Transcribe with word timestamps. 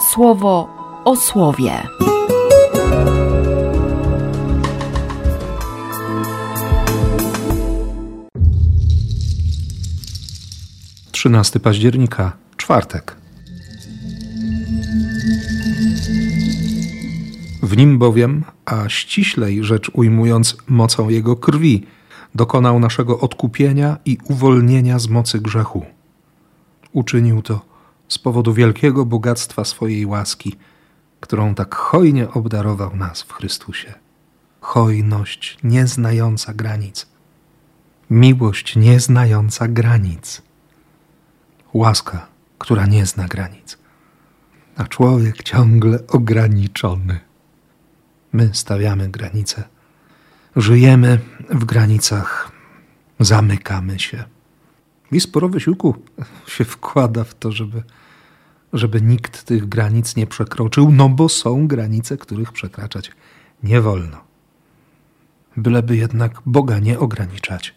słowo 0.00 0.68
o 1.04 1.16
słowie. 1.16 1.72
Trzynasty 11.10 11.60
października, 11.60 12.32
czwartek. 12.56 13.16
W 17.62 17.76
nim 17.76 17.98
bowiem, 17.98 18.44
a 18.64 18.88
ściślej 18.88 19.64
rzecz 19.64 19.90
ujmując 19.94 20.56
mocą 20.68 21.08
Jego 21.08 21.36
krwi, 21.36 21.86
dokonał 22.34 22.80
naszego 22.80 23.20
odkupienia 23.20 23.96
i 24.04 24.18
uwolnienia 24.24 24.98
z 24.98 25.08
mocy 25.08 25.40
grzechu. 25.40 25.86
Uczynił 26.92 27.42
to 27.42 27.77
z 28.08 28.18
powodu 28.18 28.54
wielkiego 28.54 29.04
bogactwa 29.04 29.64
swojej 29.64 30.06
łaski, 30.06 30.56
którą 31.20 31.54
tak 31.54 31.74
hojnie 31.74 32.30
obdarował 32.30 32.96
nas 32.96 33.22
w 33.22 33.32
Chrystusie. 33.32 33.94
Hojność 34.60 35.58
nieznająca 35.62 36.54
granic, 36.54 37.06
miłość 38.10 38.76
nieznająca 38.76 39.68
granic, 39.68 40.42
łaska, 41.72 42.26
która 42.58 42.86
nie 42.86 43.06
zna 43.06 43.28
granic, 43.28 43.78
a 44.76 44.84
człowiek 44.84 45.42
ciągle 45.42 46.06
ograniczony. 46.06 47.20
My 48.32 48.50
stawiamy 48.52 49.08
granice, 49.08 49.64
żyjemy 50.56 51.18
w 51.50 51.64
granicach, 51.64 52.52
zamykamy 53.20 53.98
się. 53.98 54.24
I 55.12 55.20
sporo 55.20 55.48
wysiłku 55.48 55.94
się 56.46 56.64
wkłada 56.64 57.24
w 57.24 57.34
to, 57.34 57.52
żeby, 57.52 57.82
żeby 58.72 59.02
nikt 59.02 59.44
tych 59.44 59.68
granic 59.68 60.16
nie 60.16 60.26
przekroczył, 60.26 60.92
no 60.92 61.08
bo 61.08 61.28
są 61.28 61.66
granice, 61.66 62.16
których 62.16 62.52
przekraczać 62.52 63.10
nie 63.62 63.80
wolno. 63.80 64.16
Byleby 65.56 65.96
jednak 65.96 66.42
Boga 66.46 66.78
nie 66.78 66.98
ograniczać, 66.98 67.74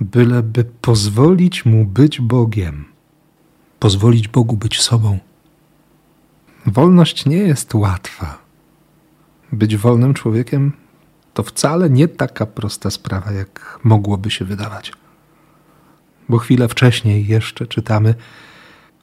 byleby 0.00 0.64
pozwolić 0.80 1.64
Mu 1.64 1.84
być 1.84 2.20
Bogiem, 2.20 2.84
pozwolić 3.78 4.28
Bogu 4.28 4.56
być 4.56 4.80
sobą. 4.80 5.18
Wolność 6.66 7.26
nie 7.26 7.36
jest 7.36 7.74
łatwa. 7.74 8.38
Być 9.52 9.76
wolnym 9.76 10.14
człowiekiem 10.14 10.72
to 11.34 11.42
wcale 11.42 11.90
nie 11.90 12.08
taka 12.08 12.46
prosta 12.46 12.90
sprawa, 12.90 13.32
jak 13.32 13.80
mogłoby 13.84 14.30
się 14.30 14.44
wydawać 14.44 14.92
bo 16.28 16.38
chwilę 16.38 16.68
wcześniej 16.68 17.26
jeszcze 17.26 17.66
czytamy: 17.66 18.14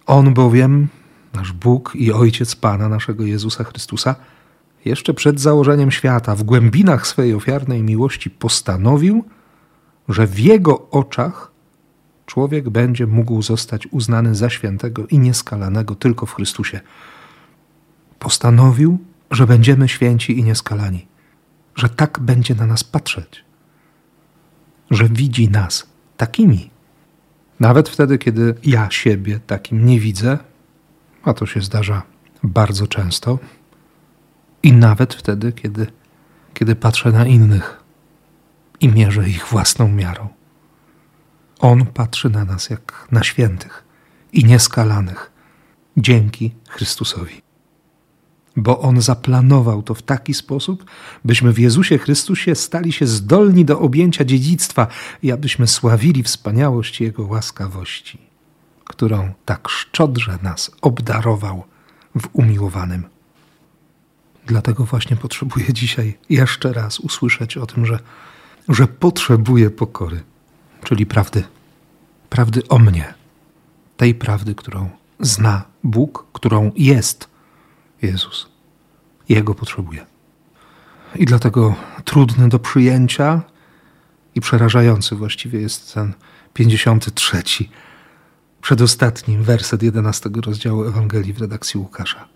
On 0.05 0.33
bowiem, 0.33 0.87
nasz 1.33 1.51
Bóg 1.51 1.91
i 1.95 2.11
Ojciec 2.11 2.55
Pana 2.55 2.89
naszego 2.89 3.25
Jezusa 3.25 3.63
Chrystusa, 3.63 4.15
jeszcze 4.85 5.13
przed 5.13 5.39
założeniem 5.39 5.91
świata, 5.91 6.35
w 6.35 6.43
głębinach 6.43 7.07
swej 7.07 7.33
ofiarnej 7.33 7.83
miłości 7.83 8.29
postanowił, 8.29 9.25
że 10.09 10.27
w 10.27 10.39
Jego 10.39 10.89
oczach 10.89 11.51
człowiek 12.25 12.69
będzie 12.69 13.07
mógł 13.07 13.41
zostać 13.41 13.87
uznany 13.91 14.35
za 14.35 14.49
świętego 14.49 15.07
i 15.07 15.19
nieskalanego 15.19 15.95
tylko 15.95 16.25
w 16.25 16.33
Chrystusie. 16.33 16.79
Postanowił, 18.19 18.99
że 19.31 19.47
będziemy 19.47 19.89
święci 19.89 20.39
i 20.39 20.43
nieskalani, 20.43 21.07
że 21.75 21.89
tak 21.89 22.19
będzie 22.19 22.55
na 22.55 22.65
nas 22.65 22.83
patrzeć, 22.83 23.45
że 24.91 25.09
widzi 25.09 25.49
nas 25.49 25.87
takimi, 26.17 26.69
nawet 27.61 27.89
wtedy, 27.89 28.17
kiedy 28.17 28.55
ja 28.63 28.91
siebie 28.91 29.39
takim 29.47 29.85
nie 29.85 29.99
widzę, 29.99 30.37
a 31.23 31.33
to 31.33 31.45
się 31.45 31.61
zdarza 31.61 32.01
bardzo 32.43 32.87
często, 32.87 33.39
i 34.63 34.73
nawet 34.73 35.13
wtedy, 35.13 35.53
kiedy, 35.53 35.87
kiedy 36.53 36.75
patrzę 36.75 37.11
na 37.11 37.25
innych 37.25 37.83
i 38.79 38.89
mierzę 38.89 39.29
ich 39.29 39.47
własną 39.47 39.87
miarą. 39.87 40.27
On 41.59 41.85
patrzy 41.85 42.29
na 42.29 42.45
nas 42.45 42.69
jak 42.69 43.07
na 43.11 43.23
świętych 43.23 43.83
i 44.33 44.45
nieskalanych 44.45 45.31
dzięki 45.97 46.51
Chrystusowi 46.69 47.41
bo 48.55 48.79
On 48.79 49.01
zaplanował 49.01 49.83
to 49.83 49.93
w 49.93 50.01
taki 50.01 50.33
sposób, 50.33 50.85
byśmy 51.25 51.53
w 51.53 51.59
Jezusie 51.59 51.97
Chrystusie 51.97 52.55
stali 52.55 52.91
się 52.91 53.07
zdolni 53.07 53.65
do 53.65 53.79
objęcia 53.79 54.25
dziedzictwa 54.25 54.87
i 55.23 55.31
abyśmy 55.31 55.67
sławili 55.67 56.23
wspaniałość 56.23 57.01
Jego 57.01 57.25
łaskawości, 57.25 58.17
którą 58.85 59.33
tak 59.45 59.69
szczodrze 59.69 60.39
nas 60.43 60.71
obdarował 60.81 61.63
w 62.21 62.27
umiłowanym. 62.33 63.03
Dlatego 64.45 64.85
właśnie 64.85 65.15
potrzebuję 65.15 65.73
dzisiaj 65.73 66.17
jeszcze 66.29 66.73
raz 66.73 66.99
usłyszeć 66.99 67.57
o 67.57 67.65
tym, 67.65 67.85
że, 67.85 67.99
że 68.69 68.87
potrzebuję 68.87 69.69
pokory, 69.69 70.23
czyli 70.83 71.05
prawdy, 71.05 71.43
prawdy 72.29 72.67
o 72.67 72.79
mnie, 72.79 73.13
tej 73.97 74.15
prawdy, 74.15 74.55
którą 74.55 74.89
zna 75.19 75.63
Bóg, 75.83 76.25
którą 76.33 76.71
jest 76.75 77.30
Jezus. 78.01 78.47
Jego 79.29 79.55
potrzebuje. 79.55 80.05
I 81.15 81.25
dlatego 81.25 81.75
trudny 82.05 82.49
do 82.49 82.59
przyjęcia 82.59 83.41
i 84.35 84.41
przerażający 84.41 85.15
właściwie 85.15 85.61
jest 85.61 85.93
ten 85.93 86.13
53, 86.53 87.43
przedostatni 88.61 89.37
werset 89.37 89.83
11 89.83 90.29
rozdziału 90.45 90.83
Ewangelii 90.83 91.33
w 91.33 91.41
redakcji 91.41 91.79
Łukasza. 91.79 92.27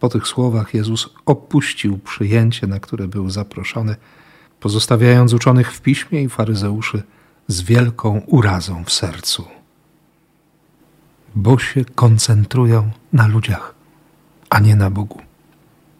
Po 0.00 0.08
tych 0.08 0.26
słowach 0.26 0.74
Jezus 0.74 1.08
opuścił 1.26 1.98
przyjęcie, 1.98 2.66
na 2.66 2.80
które 2.80 3.08
był 3.08 3.30
zaproszony, 3.30 3.96
pozostawiając 4.60 5.32
uczonych 5.32 5.72
w 5.72 5.80
piśmie 5.80 6.22
i 6.22 6.28
faryzeuszy 6.28 7.02
z 7.48 7.62
wielką 7.62 8.22
urazą 8.26 8.84
w 8.84 8.92
sercu, 8.92 9.44
bo 11.34 11.58
się 11.58 11.84
koncentrują 11.84 12.90
na 13.12 13.26
ludziach 13.26 13.74
a 14.54 14.60
nie 14.60 14.76
na 14.76 14.90
Bogu. 14.90 15.20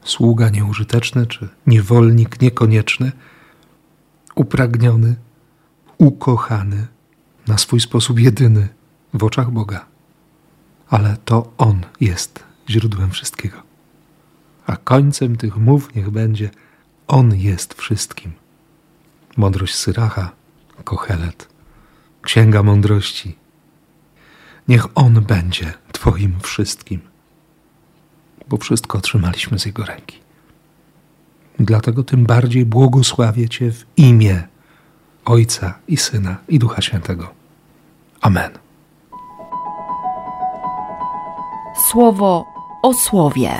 Sługa 0.04 0.48
nieużyteczny 0.48 1.26
czy 1.26 1.48
niewolnik 1.66 2.41
niekonieczny, 2.41 3.12
upragniony, 4.34 5.16
ukochany, 5.98 6.87
na 7.47 7.59
swój 7.59 7.81
sposób 7.81 8.20
jedyny 8.20 8.69
w 9.14 9.25
oczach 9.25 9.50
Boga. 9.50 9.87
Ale 10.88 11.16
to 11.25 11.53
On 11.59 11.81
jest 12.00 12.44
źródłem 12.69 13.10
wszystkiego. 13.10 13.62
A 14.66 14.76
końcem 14.76 15.37
tych 15.37 15.56
mów 15.56 15.94
niech 15.94 16.10
będzie 16.10 16.50
On 17.06 17.34
jest 17.37 17.75
wszystkim. 17.75 18.32
Mądrość 19.37 19.75
Syracha, 19.75 20.31
Kohelet, 20.84 21.48
Księga 22.22 22.62
Mądrości. 22.62 23.37
Niech 24.69 24.87
On 24.94 25.20
będzie 25.20 25.72
Twoim 25.93 26.41
wszystkim 26.41 27.13
bo 28.49 28.56
wszystko 28.56 28.99
otrzymaliśmy 28.99 29.59
z 29.59 29.66
Jego 29.66 29.84
ręki. 29.84 30.19
Dlatego 31.59 32.03
tym 32.03 32.25
bardziej 32.27 32.66
błogosławię 32.66 33.49
Cię 33.49 33.72
w 33.72 33.84
imię 33.97 34.43
Ojca 35.25 35.75
i 35.88 35.97
Syna 35.97 36.37
i 36.49 36.59
Ducha 36.59 36.82
Świętego. 36.82 37.28
Amen. 38.21 38.50
Słowo 41.91 42.44
o 42.82 42.94
słowie. 42.94 43.50